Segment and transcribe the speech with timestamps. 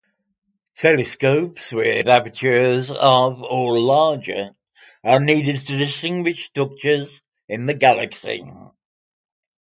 [0.77, 4.49] Telescopes with apertures of or larger
[5.03, 8.43] are needed to distinguish structures in the galaxy.